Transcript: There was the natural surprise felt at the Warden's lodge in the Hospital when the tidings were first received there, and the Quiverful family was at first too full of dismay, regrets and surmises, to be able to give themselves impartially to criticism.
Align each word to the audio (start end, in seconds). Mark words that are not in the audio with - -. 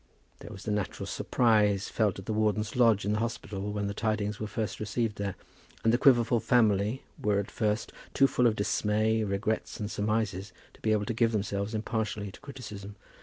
There 0.39 0.49
was 0.51 0.63
the 0.63 0.71
natural 0.71 1.05
surprise 1.05 1.87
felt 1.87 2.17
at 2.17 2.25
the 2.25 2.33
Warden's 2.33 2.75
lodge 2.75 3.05
in 3.05 3.13
the 3.13 3.19
Hospital 3.19 3.71
when 3.71 3.85
the 3.85 3.93
tidings 3.93 4.39
were 4.39 4.47
first 4.47 4.79
received 4.79 5.17
there, 5.17 5.35
and 5.83 5.93
the 5.93 5.99
Quiverful 5.99 6.39
family 6.39 7.03
was 7.21 7.37
at 7.37 7.51
first 7.51 7.91
too 8.15 8.25
full 8.25 8.47
of 8.47 8.55
dismay, 8.55 9.23
regrets 9.23 9.79
and 9.79 9.91
surmises, 9.91 10.53
to 10.73 10.81
be 10.81 10.91
able 10.91 11.05
to 11.05 11.13
give 11.13 11.33
themselves 11.33 11.75
impartially 11.75 12.31
to 12.31 12.39
criticism. 12.39 12.95